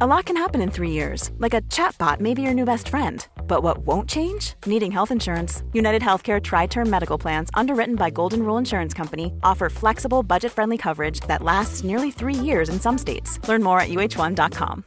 A 0.00 0.08
lot 0.08 0.24
can 0.24 0.36
happen 0.36 0.60
in 0.60 0.72
three 0.72 0.90
years, 0.90 1.30
like 1.38 1.54
a 1.54 1.62
chatbot 1.70 2.18
may 2.18 2.34
be 2.34 2.42
your 2.42 2.52
new 2.52 2.64
best 2.64 2.88
friend. 2.88 3.24
But 3.46 3.62
what 3.62 3.86
won't 3.86 4.08
change? 4.08 4.54
Needing 4.66 4.90
health 4.90 5.12
insurance. 5.12 5.62
United 5.72 6.02
Healthcare 6.02 6.42
Tri 6.42 6.66
Term 6.66 6.90
Medical 6.90 7.16
Plans, 7.16 7.48
underwritten 7.54 7.94
by 7.94 8.10
Golden 8.10 8.42
Rule 8.42 8.58
Insurance 8.58 8.92
Company, 8.92 9.32
offer 9.44 9.70
flexible, 9.70 10.24
budget 10.24 10.50
friendly 10.50 10.76
coverage 10.76 11.20
that 11.28 11.42
lasts 11.42 11.84
nearly 11.84 12.10
three 12.10 12.34
years 12.34 12.68
in 12.68 12.80
some 12.80 12.98
states. 12.98 13.38
Learn 13.46 13.62
more 13.62 13.78
at 13.78 13.88
uh1.com. 13.88 14.84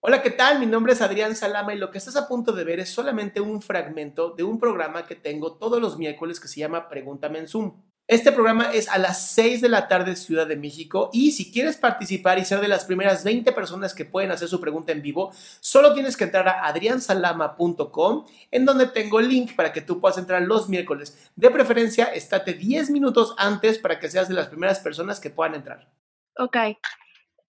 Hola, 0.00 0.22
¿qué 0.22 0.30
tal? 0.30 0.58
Mi 0.58 0.64
nombre 0.64 0.94
es 0.94 1.02
Adrián 1.02 1.36
Salama 1.36 1.74
y 1.74 1.78
lo 1.78 1.90
que 1.90 1.98
estás 1.98 2.16
a 2.16 2.26
punto 2.26 2.52
de 2.52 2.64
ver 2.64 2.80
es 2.80 2.88
solamente 2.88 3.42
un 3.42 3.60
fragmento 3.60 4.30
de 4.30 4.44
un 4.44 4.58
programa 4.58 5.04
que 5.04 5.16
tengo 5.16 5.58
todos 5.58 5.78
los 5.78 5.98
miércoles 5.98 6.40
que 6.40 6.48
se 6.48 6.60
llama 6.60 6.88
Pregúntame 6.88 7.38
en 7.38 7.48
Zoom. 7.48 7.82
Este 8.08 8.30
programa 8.30 8.70
es 8.72 8.88
a 8.88 8.98
las 8.98 9.30
6 9.32 9.60
de 9.60 9.68
la 9.68 9.88
tarde 9.88 10.14
Ciudad 10.14 10.46
de 10.46 10.54
México 10.54 11.10
y 11.12 11.32
si 11.32 11.50
quieres 11.50 11.76
participar 11.76 12.38
y 12.38 12.44
ser 12.44 12.60
de 12.60 12.68
las 12.68 12.84
primeras 12.84 13.24
20 13.24 13.50
personas 13.50 13.94
que 13.94 14.04
pueden 14.04 14.30
hacer 14.30 14.46
su 14.46 14.60
pregunta 14.60 14.92
en 14.92 15.02
vivo, 15.02 15.32
solo 15.58 15.92
tienes 15.92 16.16
que 16.16 16.22
entrar 16.22 16.46
a 16.46 16.66
adriansalama.com 16.66 18.26
en 18.52 18.64
donde 18.64 18.86
tengo 18.86 19.18
el 19.18 19.28
link 19.28 19.56
para 19.56 19.72
que 19.72 19.80
tú 19.80 20.00
puedas 20.00 20.18
entrar 20.18 20.40
los 20.42 20.68
miércoles. 20.68 21.32
De 21.34 21.50
preferencia, 21.50 22.04
estate 22.04 22.54
10 22.54 22.90
minutos 22.90 23.34
antes 23.38 23.80
para 23.80 23.98
que 23.98 24.08
seas 24.08 24.28
de 24.28 24.34
las 24.34 24.46
primeras 24.46 24.78
personas 24.78 25.18
que 25.18 25.30
puedan 25.30 25.56
entrar. 25.56 25.90
Ok. 26.38 26.56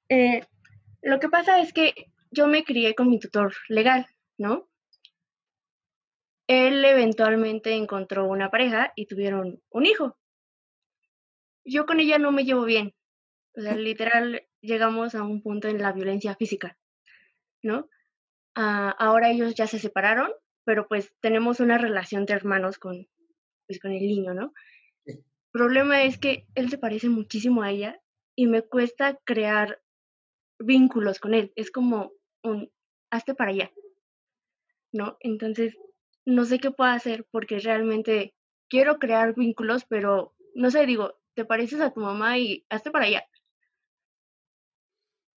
Eh, 0.10 0.42
lo 1.04 1.20
que 1.20 1.30
pasa 1.30 1.62
es 1.62 1.72
que 1.72 1.94
yo 2.32 2.48
me 2.48 2.64
crié 2.64 2.96
con 2.96 3.12
mi 3.12 3.20
tutor 3.20 3.54
legal, 3.70 4.08
¿no? 4.40 4.68
Él 6.48 6.84
eventualmente 6.84 7.74
encontró 7.74 8.26
una 8.26 8.50
pareja 8.50 8.92
y 8.96 9.06
tuvieron 9.06 9.62
un 9.70 9.86
hijo 9.86 10.18
yo 11.68 11.86
con 11.86 12.00
ella 12.00 12.18
no 12.18 12.32
me 12.32 12.46
llevo 12.46 12.64
bien. 12.64 12.94
O 13.56 13.62
sea, 13.62 13.76
literal, 13.76 14.48
llegamos 14.62 15.16
a 15.16 15.24
un 15.24 15.42
punto 15.42 15.68
en 15.68 15.82
la 15.82 15.92
violencia 15.92 16.36
física, 16.36 16.78
¿no? 17.62 17.90
Ah, 18.56 18.96
ahora 18.98 19.30
ellos 19.30 19.56
ya 19.56 19.68
se 19.68 19.80
separaron, 19.80 20.32
pero 20.64 20.88
pues 20.88 21.14
tenemos 21.22 21.60
una 21.60 21.78
relación 21.78 22.26
de 22.26 22.34
hermanos 22.34 22.80
con, 22.80 23.08
pues, 23.68 23.80
con 23.80 23.92
el 23.92 24.06
niño, 24.06 24.34
¿no? 24.34 24.54
El 25.06 25.24
problema 25.52 26.04
es 26.04 26.18
que 26.18 26.46
él 26.56 26.70
se 26.70 26.78
parece 26.78 27.10
muchísimo 27.10 27.64
a 27.64 27.72
ella 27.72 28.00
y 28.36 28.48
me 28.48 28.62
cuesta 28.62 29.18
crear 29.24 29.82
vínculos 30.60 31.20
con 31.20 31.34
él. 31.34 31.52
Es 31.56 31.72
como 31.72 32.12
un, 32.44 32.72
hazte 33.12 33.34
para 33.34 33.52
allá, 33.52 33.72
¿no? 34.92 35.18
Entonces, 35.20 35.76
no 36.26 36.46
sé 36.46 36.60
qué 36.60 36.72
puedo 36.72 36.92
hacer 36.92 37.26
porque 37.32 37.60
realmente 37.60 38.36
quiero 38.70 39.00
crear 39.00 39.34
vínculos, 39.36 39.86
pero 39.86 40.36
no 40.54 40.70
sé, 40.72 40.86
digo, 40.86 41.18
te 41.38 41.46
pareces 41.46 41.80
a 41.82 41.94
tu 41.94 42.00
mamá 42.00 42.40
y 42.40 42.66
hazte 42.68 42.90
para 42.90 43.06
allá. 43.06 43.24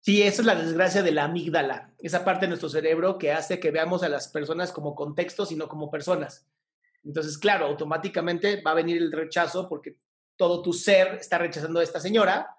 Sí, 0.00 0.22
esa 0.22 0.40
es 0.40 0.46
la 0.46 0.54
desgracia 0.54 1.02
de 1.02 1.12
la 1.12 1.24
amígdala, 1.24 1.92
esa 1.98 2.24
parte 2.24 2.46
de 2.46 2.48
nuestro 2.48 2.70
cerebro 2.70 3.18
que 3.18 3.32
hace 3.32 3.60
que 3.60 3.70
veamos 3.70 4.02
a 4.02 4.08
las 4.08 4.28
personas 4.28 4.72
como 4.72 4.94
contextos 4.94 5.52
y 5.52 5.56
no 5.56 5.68
como 5.68 5.90
personas. 5.90 6.48
Entonces, 7.04 7.36
claro, 7.36 7.66
automáticamente 7.66 8.62
va 8.62 8.70
a 8.70 8.76
venir 8.76 8.96
el 8.96 9.12
rechazo 9.12 9.68
porque 9.68 9.98
todo 10.36 10.62
tu 10.62 10.72
ser 10.72 11.16
está 11.16 11.36
rechazando 11.36 11.80
a 11.80 11.82
esta 11.82 12.00
señora 12.00 12.56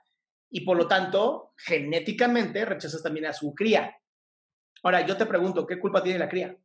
y 0.52 0.62
por 0.62 0.78
lo 0.78 0.88
tanto, 0.88 1.56
genéticamente 1.58 2.64
rechazas 2.64 3.02
también 3.02 3.26
a 3.26 3.34
su 3.34 3.56
cría. 3.56 3.98
Ahora, 4.84 5.04
yo 5.04 5.18
te 5.18 5.26
pregunto, 5.26 5.66
¿qué 5.66 5.80
culpa 5.80 6.04
tiene 6.04 6.20
la 6.20 6.30
cría? 6.30 6.56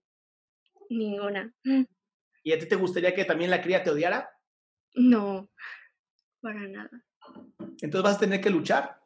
Ninguna. 0.91 1.55
¿Y 2.43 2.53
a 2.53 2.59
ti 2.59 2.69
te 2.69 2.77
gustaría 2.77 3.15
que 3.15 3.25
también 3.25 3.51
la 3.51 3.63
cría 3.63 3.83
te 3.83 3.89
odiara? 3.89 4.29
No, 4.95 5.49
para 6.41 6.67
nada. 6.69 7.05
Entonces 7.81 8.03
vas 8.03 8.17
a 8.17 8.21
tener 8.21 8.41
que 8.41 8.51
luchar 8.51 9.01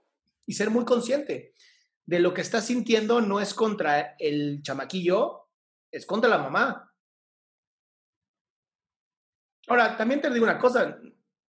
y 0.47 0.55
ser 0.55 0.71
muy 0.71 0.85
consciente 0.85 1.55
de 2.11 2.19
lo 2.19 2.35
que 2.35 2.41
estás 2.41 2.67
sintiendo 2.67 3.21
no 3.21 3.41
es 3.41 3.55
contra 3.55 4.17
el 4.19 4.63
chamaquillo, 4.63 5.49
es 5.93 6.05
contra 6.05 6.29
la 6.29 6.39
mamá. 6.39 6.93
Ahora, 9.69 9.97
también 9.97 10.21
te 10.21 10.29
digo 10.29 10.45
una 10.45 10.59
cosa, 10.59 10.99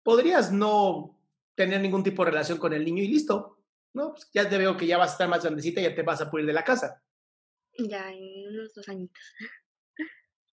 podrías 0.03 0.51
no 0.51 1.21
tener 1.55 1.83
ningún 1.83 2.03
tipo 2.03 2.25
de 2.25 2.31
relación 2.31 2.57
con 2.57 2.73
el 2.73 2.87
niño 2.87 3.03
y 3.03 3.09
listo, 3.09 3.63
¿no? 3.93 4.13
Pues 4.13 4.31
ya 4.33 4.49
te 4.49 4.57
veo 4.57 4.79
que 4.79 4.87
ya 4.87 4.97
vas 4.97 5.11
a 5.11 5.13
estar 5.13 5.29
más 5.29 5.43
grandecita 5.43 5.83
y 5.83 5.85
ya 5.85 5.95
te 5.95 6.03
vas 6.03 6.23
a 6.23 6.31
poder 6.31 6.47
de 6.47 6.55
la 6.55 6.65
casa. 6.65 7.03
Ya, 7.79 8.11
en 8.11 8.49
unos 8.49 8.73
dos 8.73 8.89
añitos. 8.89 9.23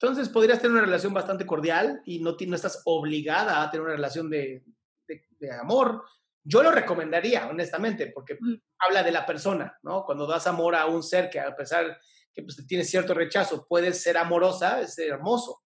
Entonces 0.01 0.27
podrías 0.27 0.59
tener 0.59 0.73
una 0.73 0.85
relación 0.85 1.13
bastante 1.13 1.45
cordial 1.45 2.01
y 2.05 2.19
no, 2.19 2.35
no 2.45 2.55
estás 2.57 2.81
obligada 2.83 3.63
a 3.63 3.71
tener 3.71 3.85
una 3.85 3.95
relación 3.95 4.29
de, 4.29 4.65
de, 5.07 5.51
amor, 5.51 6.03
yo 6.43 6.63
lo 6.63 6.71
recomendaría, 6.71 7.47
honestamente, 7.47 8.07
porque 8.07 8.37
habla 8.79 9.03
de 9.03 9.11
la 9.11 9.25
persona, 9.25 9.77
¿no? 9.83 10.03
Cuando 10.03 10.27
das 10.27 10.47
amor 10.47 10.75
a 10.75 10.85
un 10.85 11.03
ser 11.03 11.29
que 11.29 11.39
a 11.39 11.55
pesar 11.55 11.97
que 12.33 12.43
pues, 12.43 12.65
tiene 12.67 12.83
cierto 12.83 13.13
rechazo, 13.13 13.65
puede 13.67 13.93
ser 13.93 14.17
amorosa, 14.17 14.81
es 14.81 14.97
hermoso. 14.97 15.63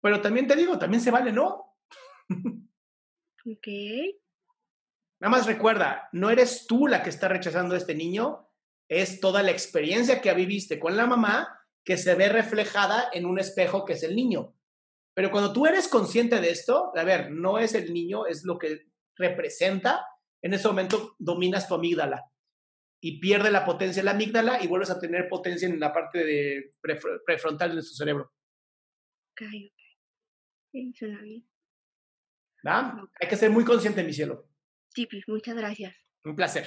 Pero 0.00 0.20
también 0.20 0.46
te 0.46 0.56
digo, 0.56 0.78
también 0.78 1.02
se 1.02 1.10
vale, 1.10 1.32
¿no? 1.32 1.76
Ok. 3.46 3.66
Nada 5.20 5.30
más 5.30 5.46
recuerda, 5.46 6.08
no 6.12 6.30
eres 6.30 6.66
tú 6.66 6.86
la 6.86 7.02
que 7.02 7.10
está 7.10 7.28
rechazando 7.28 7.74
a 7.74 7.78
este 7.78 7.94
niño, 7.94 8.50
es 8.88 9.20
toda 9.20 9.42
la 9.42 9.50
experiencia 9.50 10.20
que 10.20 10.32
viviste 10.34 10.80
con 10.80 10.96
la 10.96 11.06
mamá 11.06 11.60
que 11.84 11.96
se 11.96 12.14
ve 12.14 12.28
reflejada 12.28 13.08
en 13.12 13.26
un 13.26 13.38
espejo 13.38 13.84
que 13.84 13.94
es 13.94 14.02
el 14.02 14.16
niño. 14.16 14.54
Pero 15.14 15.30
cuando 15.30 15.52
tú 15.52 15.66
eres 15.66 15.88
consciente 15.88 16.40
de 16.40 16.50
esto, 16.50 16.92
a 16.96 17.04
ver, 17.04 17.30
no 17.30 17.58
es 17.58 17.74
el 17.74 17.92
niño, 17.92 18.26
es 18.26 18.44
lo 18.44 18.58
que 18.58 18.86
representa, 19.16 20.06
en 20.42 20.54
ese 20.54 20.68
momento 20.68 21.16
dominas 21.18 21.68
tu 21.68 21.74
amígdala 21.74 22.24
y 23.02 23.18
pierde 23.18 23.50
la 23.50 23.64
potencia 23.64 24.02
de 24.02 24.04
la 24.04 24.12
amígdala 24.12 24.62
y 24.62 24.66
vuelves 24.66 24.90
a 24.90 24.98
tener 24.98 25.28
potencia 25.28 25.68
en 25.68 25.80
la 25.80 25.92
parte 25.92 26.24
de 26.24 26.74
prefrontal 27.26 27.70
de 27.70 27.74
nuestro 27.74 27.96
cerebro. 27.96 28.32
Ok, 29.32 29.42
ok. 29.42 29.80
Sí, 30.72 30.92
suena 30.96 31.20
bien. 31.22 31.48
¿Va? 32.66 33.08
Hay 33.20 33.28
que 33.28 33.36
ser 33.36 33.50
muy 33.50 33.64
consciente, 33.64 34.04
mi 34.04 34.12
cielo. 34.12 34.48
Sí, 34.94 35.06
pues 35.06 35.24
muchas 35.26 35.56
gracias. 35.56 35.94
Un 36.24 36.36
placer. 36.36 36.66